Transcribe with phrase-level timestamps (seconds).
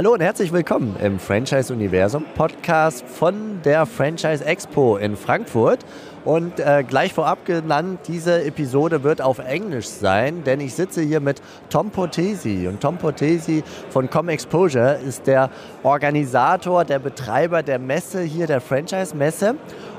[0.00, 5.84] Hallo und herzlich willkommen im Franchise Universum Podcast von der Franchise Expo in Frankfurt.
[6.24, 11.20] Und äh, gleich vorab genannt, diese Episode wird auf Englisch sein, denn ich sitze hier
[11.20, 12.66] mit Tom Potesi.
[12.66, 15.50] Und Tom Potesi von Com Exposure ist der
[15.82, 19.56] Organisator, der Betreiber der Messe hier, der Franchise-Messe.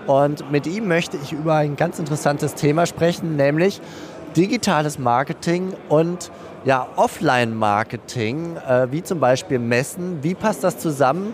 [0.07, 3.79] Und mit ihm möchte ich über ein ganz interessantes Thema sprechen, nämlich
[4.36, 6.31] digitales Marketing und
[6.63, 10.20] ja, Offline-Marketing, äh, wie zum Beispiel Messen.
[10.21, 11.34] Wie passt das zusammen?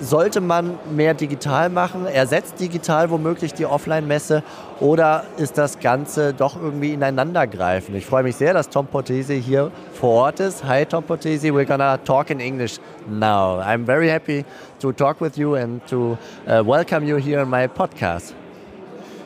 [0.00, 2.06] Sollte man mehr digital machen?
[2.06, 4.42] Ersetzt digital womöglich die Offline-Messe?
[4.80, 7.96] Oder ist das Ganze doch irgendwie ineinandergreifend?
[7.96, 10.64] Ich freue mich sehr, dass Tom Portesi hier vor Ort ist.
[10.64, 11.50] Hi, Tom Portesi.
[11.52, 13.60] We're gonna talk in English now.
[13.60, 14.44] I'm very happy
[14.80, 18.34] to talk with you and to uh, welcome you here in my podcast.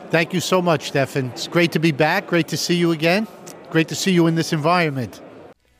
[0.09, 1.31] Thank you so much, Stefan.
[1.33, 2.27] It's great to be back.
[2.27, 3.27] Great to see you again.
[3.69, 5.21] Great to see you in this environment.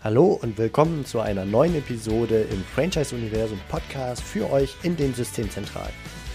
[0.04, 5.14] Hallo und willkommen zu einer neuen Episode im Franchise Universum Podcast für euch in den
[5.14, 5.94] Systemzentralen.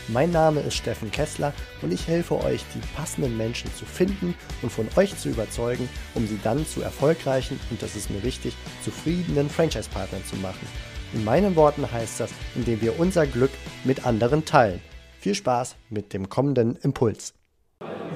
[0.09, 4.73] Mein Name ist Steffen Kessler und ich helfe euch, die passenden Menschen zu finden und
[4.73, 9.51] von euch zu überzeugen, um sie dann zu erfolgreichen und das ist mir wichtig, zufriedenen
[9.51, 10.67] Franchise-Partnern zu machen.
[11.13, 13.53] In meinen Worten heißt das, indem wir unser Glück
[13.85, 14.81] mit anderen teilen.
[15.21, 17.35] Viel Spaß mit dem kommenden Impuls.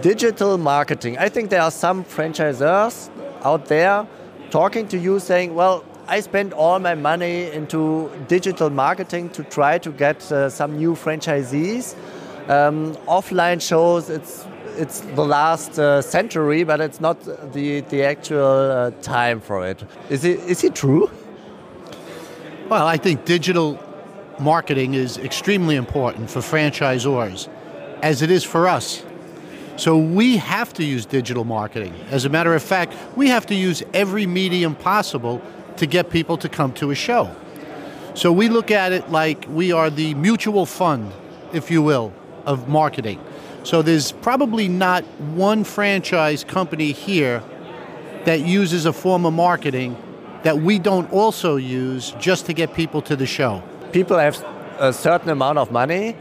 [0.02, 1.16] Digital marketing.
[1.18, 3.10] I think there are some franchisors
[3.42, 4.06] out there
[4.50, 9.78] talking to you saying, well, I spent all my money into digital marketing to try
[9.78, 11.96] to get uh, some new franchisees.
[12.48, 17.18] Um, offline shows it's it's the last uh, century, but it's not
[17.52, 19.82] the the actual uh, time for it.
[20.10, 21.10] Is it is it true?
[22.68, 23.78] Well, I think digital
[24.38, 27.48] marketing is extremely important for franchisors,
[28.02, 29.05] as it is for us.
[29.76, 31.94] So we have to use digital marketing.
[32.10, 35.42] As a matter of fact, we have to use every medium possible
[35.76, 37.30] to get people to come to a show.
[38.14, 41.12] So we look at it like we are the mutual fund,
[41.52, 42.14] if you will,
[42.46, 43.20] of marketing.
[43.64, 45.04] So there's probably not
[45.34, 47.42] one franchise company here
[48.24, 49.96] that uses a form of marketing
[50.44, 53.62] that we don't also use just to get people to the show.
[53.92, 54.42] People have
[54.78, 56.16] a certain amount of money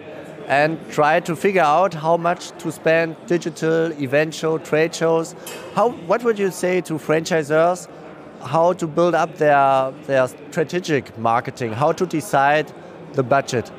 [0.48, 5.36] and try to figure out how much to spend digital event show trade shows.
[5.74, 7.88] How what would you say to franchisors
[8.42, 11.74] how to build up their their strategic marketing?
[11.74, 12.72] How to decide
[13.14, 13.72] the budget?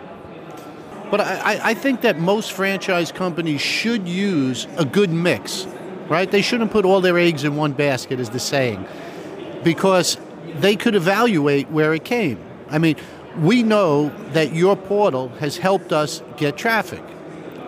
[1.11, 5.67] But I, I think that most franchise companies should use a good mix
[6.09, 6.31] right?
[6.31, 8.87] They shouldn't put all their eggs in one basket is the saying.
[9.63, 10.19] Because
[10.57, 12.39] they could evaluate where it came.
[12.69, 12.97] I mean
[13.39, 17.03] we know that your portal has helped us get traffic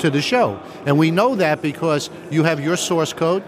[0.00, 0.60] to the show.
[0.86, 3.42] And we know that because you have your source code,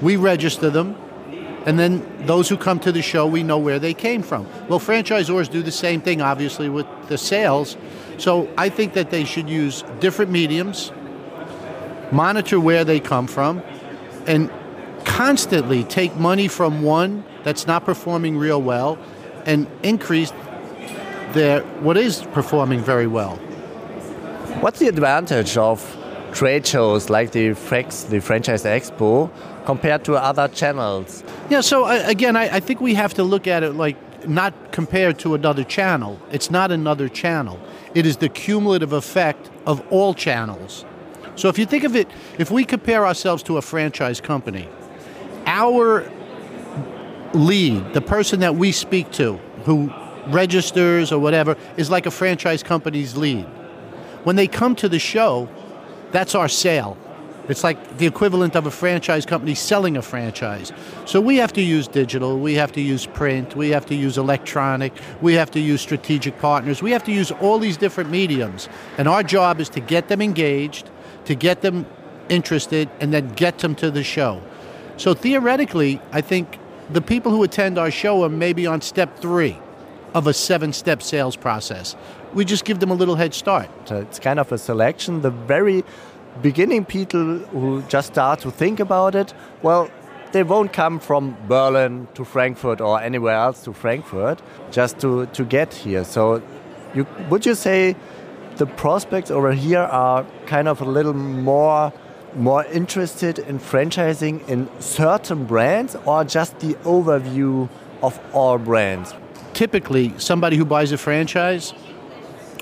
[0.00, 0.96] we register them,
[1.66, 4.46] and then those who come to the show, we know where they came from.
[4.68, 7.76] Well, franchisors do the same thing, obviously, with the sales.
[8.18, 10.90] So I think that they should use different mediums,
[12.10, 13.62] monitor where they come from,
[14.26, 14.50] and
[15.04, 18.98] constantly take money from one that's not performing real well
[19.46, 20.32] and increase
[21.32, 23.36] their, what is performing very well.
[24.60, 25.96] What's the advantage of
[26.32, 29.30] trade shows like the FREX, the Franchise Expo,
[29.64, 31.24] compared to other channels?
[31.50, 34.72] Yeah, so uh, again, I, I think we have to look at it like not
[34.72, 36.20] compared to another channel.
[36.30, 37.58] It's not another channel.
[37.94, 40.84] It is the cumulative effect of all channels.
[41.34, 44.68] So if you think of it, if we compare ourselves to a franchise company,
[45.46, 46.10] our
[47.34, 49.92] lead, the person that we speak to, who
[50.28, 53.44] registers or whatever, is like a franchise company's lead.
[54.24, 55.48] When they come to the show,
[56.12, 56.96] that's our sale.
[57.48, 60.70] It's like the equivalent of a franchise company selling a franchise.
[61.06, 64.16] So we have to use digital, we have to use print, we have to use
[64.16, 68.68] electronic, we have to use strategic partners, we have to use all these different mediums.
[68.96, 70.90] And our job is to get them engaged,
[71.24, 71.84] to get them
[72.28, 74.40] interested, and then get them to the show.
[74.96, 76.60] So theoretically, I think
[76.90, 79.58] the people who attend our show are maybe on step three
[80.14, 81.96] of a seven step sales process.
[82.34, 83.68] We just give them a little head start.
[83.90, 85.22] It's kind of a selection.
[85.22, 85.84] The very
[86.40, 89.90] beginning people who just start to think about it, well,
[90.32, 95.44] they won't come from Berlin to Frankfurt or anywhere else to Frankfurt just to, to
[95.44, 96.04] get here.
[96.04, 96.42] So,
[96.94, 97.96] you, would you say
[98.56, 101.92] the prospects over here are kind of a little more
[102.34, 107.68] more interested in franchising in certain brands or just the overview
[108.02, 109.14] of all brands?
[109.54, 111.72] Typically somebody who buys a franchise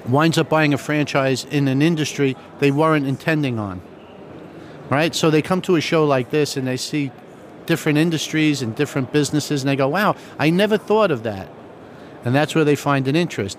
[0.08, 3.80] winds up buying a franchise in an industry they weren't intending on.
[4.88, 5.14] Right?
[5.14, 7.12] So they come to a show like this and they see
[7.66, 11.48] different industries and different businesses and they go, wow, I never thought of that.
[12.24, 13.56] And that's where they find an interest.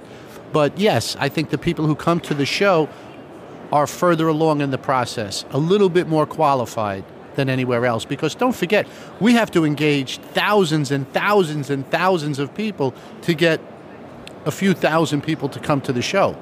[0.51, 2.89] But yes, I think the people who come to the show
[3.71, 7.05] are further along in the process, a little bit more qualified
[7.35, 8.05] than anywhere else.
[8.05, 8.87] Because don't forget,
[9.19, 12.93] we have to engage thousands and thousands and thousands of people
[13.23, 13.61] to get
[14.45, 16.37] a few thousand people to come to the show.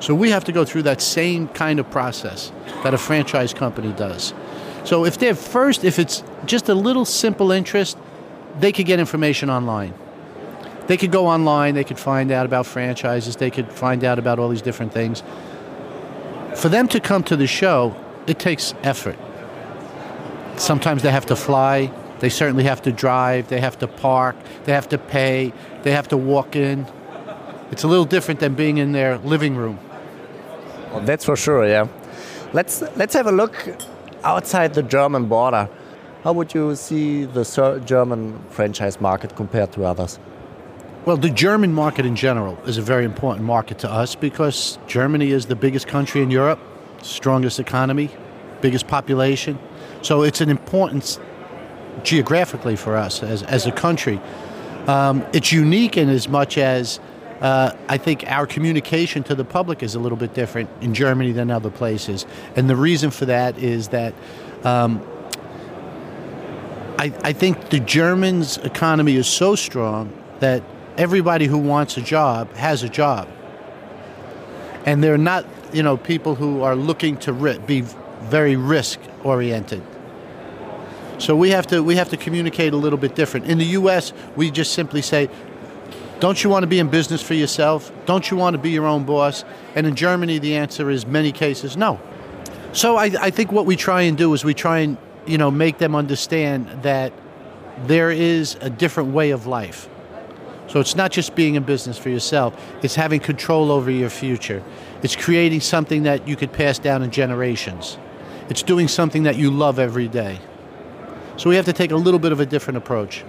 [0.00, 2.52] So we have to go through that same kind of process
[2.82, 4.34] that a franchise company does.
[4.84, 7.96] So if they're first, if it's just a little simple interest,
[8.60, 9.94] they could get information online.
[10.86, 14.38] They could go online, they could find out about franchises, they could find out about
[14.38, 15.22] all these different things.
[16.54, 17.96] For them to come to the show,
[18.26, 19.18] it takes effort.
[20.56, 24.72] Sometimes they have to fly, they certainly have to drive, they have to park, they
[24.72, 26.86] have to pay, they have to walk in.
[27.70, 29.78] It's a little different than being in their living room.
[30.90, 31.88] Well, that's for sure, yeah.
[32.52, 33.54] Let's let's have a look
[34.24, 35.68] outside the German border.
[36.24, 37.44] How would you see the
[37.84, 40.18] German franchise market compared to others?
[41.04, 45.30] Well, the German market in general is a very important market to us because Germany
[45.30, 46.58] is the biggest country in Europe,
[47.02, 48.10] strongest economy,
[48.60, 49.58] biggest population.
[50.02, 51.18] So it's an importance
[52.02, 54.20] geographically for us as, as a country.
[54.86, 57.00] Um, it's unique in as much as
[57.40, 61.32] uh, I think our communication to the public is a little bit different in Germany
[61.32, 62.24] than other places.
[62.54, 64.14] And the reason for that is that
[64.64, 65.02] um,
[66.98, 70.62] I, I think the Germans' economy is so strong that
[70.96, 73.28] everybody who wants a job has a job.
[74.86, 77.32] And they're not, you know, people who are looking to
[77.66, 77.84] be
[78.26, 79.82] very risk oriented.
[81.18, 83.46] So we have to we have to communicate a little bit different.
[83.46, 85.30] In the U.S., we just simply say,
[86.20, 87.90] don't you want to be in business for yourself?
[88.04, 89.44] Don't you want to be your own boss?
[89.74, 92.00] And in Germany, the answer is many cases no.
[92.72, 95.50] So I, I think what we try and do is we try and you know
[95.50, 97.12] make them understand that
[97.84, 99.88] there is a different way of life.
[100.68, 104.62] So it's not just being in business for yourself, it's having control over your future.
[105.02, 107.98] It's creating something that you could pass down in generations.
[108.48, 110.38] It's doing something that you love every day.
[111.36, 113.24] So we have to take a little bit of a different approach.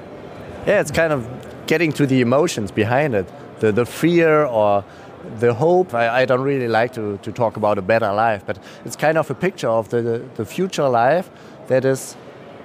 [0.66, 1.28] Yeah, it's kind of
[1.66, 3.28] getting to the emotions behind it,
[3.60, 4.84] the, the fear or
[5.40, 5.94] the hope.
[5.94, 9.18] I, I don't really like to, to talk about a better life, but it's kind
[9.18, 11.30] of a picture of the, the future life
[11.68, 12.16] that is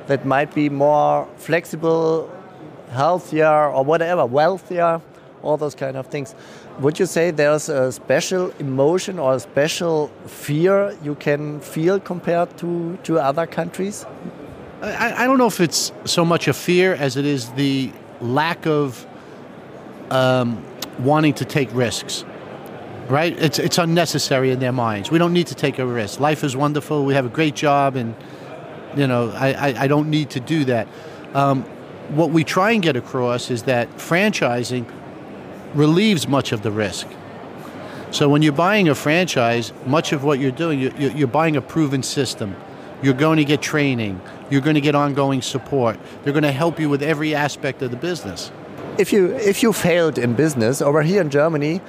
[0.07, 2.31] that might be more flexible,
[2.91, 5.01] healthier, or whatever, wealthier,
[5.43, 6.35] all those kind of things.
[6.81, 12.57] Would you say there's a special emotion or a special fear you can feel compared
[12.59, 14.07] to, to other countries?
[14.83, 18.67] I, I don't know if it's so much a fear as it is the lack
[18.67, 19.07] of
[20.11, 20.65] um,
[20.99, 22.25] wanting to take risks.
[23.09, 23.37] Right?
[23.39, 25.11] It's it's unnecessary in their minds.
[25.11, 26.21] We don't need to take a risk.
[26.21, 27.05] Life is wonderful.
[27.05, 28.15] We have a great job, and
[28.97, 30.89] you know, I, I, I don't need to do that.
[31.35, 31.65] Um,
[32.11, 34.87] what we try and get across is that franchising
[35.75, 37.07] relieves much of the risk.
[38.11, 42.03] So when you're buying a franchise, much of what you're doing, you're, buying a proven
[42.03, 42.55] system.
[43.03, 44.21] You're going to get training.
[44.51, 45.99] You're going to get ongoing support.
[46.23, 48.53] They're going to help you with every aspect of the business.
[48.99, 51.81] If you if you failed in business over here in Germany,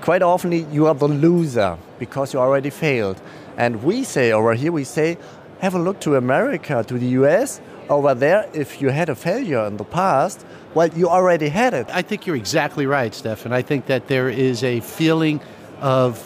[0.00, 3.20] quite often you are the loser because you already failed.
[3.56, 5.18] And we say over here we say
[5.58, 7.60] have a look to America, to the US.
[7.88, 10.46] Over there, if you had a failure in the past,
[10.76, 11.88] well, you already had it.
[11.90, 13.50] I think you're exactly right, Stefan.
[13.50, 15.40] I think that there is a feeling
[15.80, 16.22] of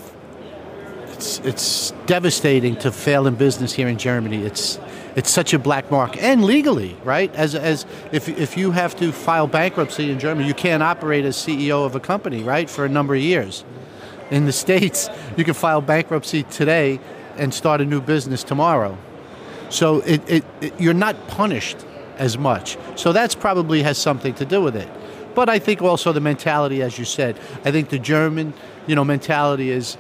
[1.13, 4.43] it's it's devastating to fail in business here in Germany.
[4.43, 4.81] It's
[5.15, 7.33] it's such a black mark and legally, right?
[7.37, 11.37] As as if if you have to file bankruptcy in Germany, you can't operate as
[11.37, 13.65] CEO of a company, right, for a number of years.
[14.33, 16.99] In the states, you can file bankruptcy today
[17.37, 18.99] and start a new business tomorrow.
[19.69, 21.77] So it, it, it you're not punished
[22.21, 22.77] as much.
[22.95, 24.89] So that's probably has something to do with it.
[25.35, 28.53] But I think also the mentality, as you said, I think the German,
[28.87, 29.97] you know, mentality is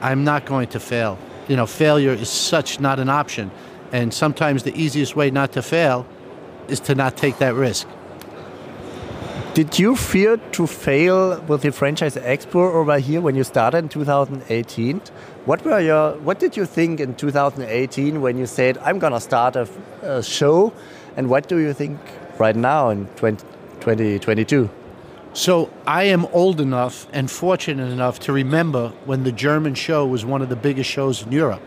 [0.00, 1.18] I'm not going to fail.
[1.48, 3.50] You know, failure is such not an option.
[3.90, 6.06] And sometimes the easiest way not to fail
[6.68, 7.88] is to not take that risk.
[9.54, 13.88] Did you fear to fail with the franchise expo over here when you started in
[13.88, 15.02] 2018?
[15.44, 19.20] What were your what did you think in 2018 when you said I'm going to
[19.20, 19.68] start a,
[20.02, 20.72] a, show
[21.16, 21.98] and what do you think
[22.38, 23.44] right now in 20,
[23.80, 24.70] 2022?
[25.32, 30.24] So I am old enough and fortunate enough to remember when the German show was
[30.24, 31.62] one of the biggest shows in Europe.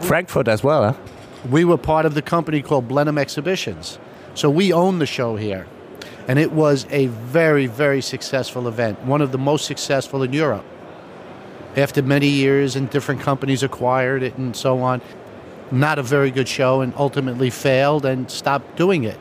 [0.00, 1.00] Frankfurt as well, huh?
[1.50, 3.98] We were part of the company called Blenheim Exhibitions.
[4.34, 5.66] So we own the show here.
[6.26, 10.64] And it was a very, very successful event, one of the most successful in Europe.
[11.76, 15.02] After many years and different companies acquired it and so on,
[15.70, 19.18] not a very good show and ultimately failed and stopped doing it.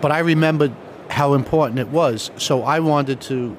[0.00, 0.72] But I remembered
[1.08, 2.30] how important it was.
[2.36, 3.56] So I wanted to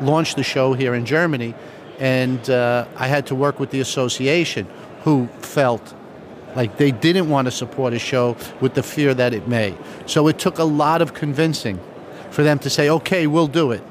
[0.00, 1.54] launch the show here in Germany,
[1.98, 4.66] and uh, I had to work with the association,
[5.04, 5.94] who felt
[6.54, 9.74] like they didn't want to support a show with the fear that it may.
[10.06, 11.78] So it took a lot of convincing
[12.30, 13.82] for them to say, okay, we'll do it.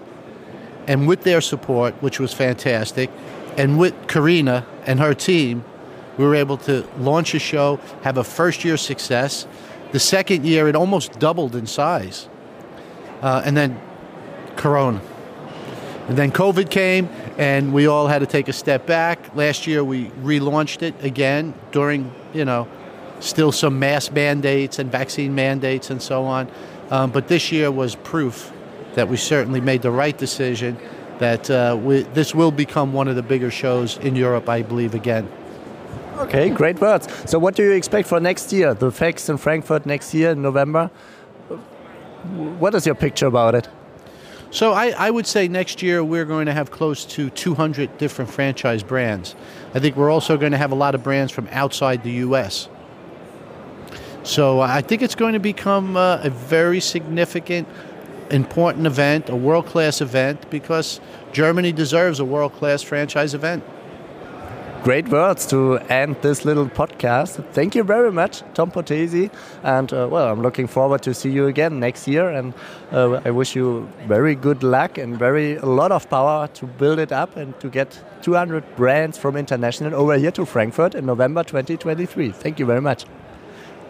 [0.87, 3.09] And with their support, which was fantastic,
[3.57, 5.63] and with Karina and her team,
[6.17, 9.47] we were able to launch a show, have a first year success.
[9.91, 12.27] The second year, it almost doubled in size.
[13.21, 13.79] Uh, and then
[14.55, 15.01] Corona.
[16.07, 19.35] And then COVID came, and we all had to take a step back.
[19.35, 22.67] Last year, we relaunched it again during, you know,
[23.19, 26.49] still some mask mandates and vaccine mandates and so on.
[26.91, 28.51] Um, but this year was proof
[28.93, 30.77] that we certainly made the right decision,
[31.17, 34.93] that uh, we, this will become one of the bigger shows in Europe, I believe,
[34.93, 35.27] again.
[36.17, 37.07] Okay, great words.
[37.29, 38.73] So, what do you expect for next year?
[38.73, 40.89] The FEX in Frankfurt next year in November?
[42.57, 43.67] What is your picture about it?
[44.49, 48.31] So I, I, would say next year we're going to have close to 200 different
[48.31, 49.35] franchise brands.
[49.73, 52.69] I think we're also going to have a lot of brands from outside the U.S.
[54.23, 57.67] So I think it's going to become uh, a very significant,
[58.31, 61.01] important event, a world class event, because
[61.33, 63.61] Germany deserves a world class franchise event
[64.85, 67.43] great words to end this little podcast.
[67.53, 69.31] Thank you very much, Tom Portesi.
[69.63, 72.29] And uh, well, I'm looking forward to see you again next year.
[72.29, 72.53] And
[72.91, 76.99] uh, I wish you very good luck and very a lot of power to build
[76.99, 81.43] it up and to get 200 brands from international over here to Frankfurt in November
[81.43, 82.29] 2023.
[82.29, 83.05] Thank you very much.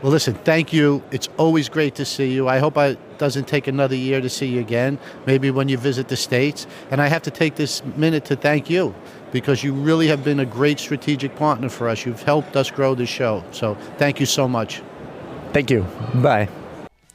[0.06, 1.02] Well, listen, thank you.
[1.10, 2.48] It's always great to see you.
[2.48, 6.10] I hope it doesn't take another year to see you again, maybe when you visit
[6.10, 6.68] the States.
[6.92, 8.94] And I have to take this minute to thank you
[9.32, 12.06] because you really have been a great strategic partner for us.
[12.06, 13.44] You've helped us grow the show.
[13.50, 14.84] So thank you so much.
[15.54, 15.84] Thank you.
[16.22, 16.50] Bye.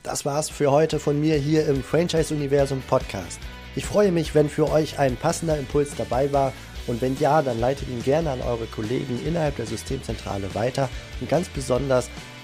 [0.02, 3.38] Das war's für heute von mir hier im Franchise Universum Podcast.
[3.76, 6.52] Ich freue mich, wenn für euch ein passender Impuls dabei war.
[6.88, 10.88] Und wenn ja, dann leitet ihn gerne an eure Kollegen innerhalb der Systemzentrale weiter.
[11.20, 12.10] Und ganz besonders